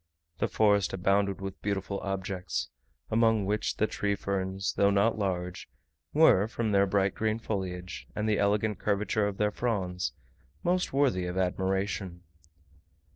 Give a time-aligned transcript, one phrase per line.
[0.39, 2.69] The forest abounded with beautiful objects;
[3.11, 5.69] among which the tree ferns, though not large,
[6.11, 10.13] were, from their bright green foliage, and the elegant curvature of their fronds,
[10.63, 12.23] most worthy of admiration.